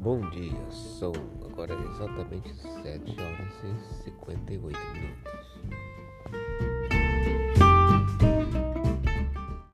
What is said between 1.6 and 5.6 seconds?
exatamente 7 horas e 58 minutos.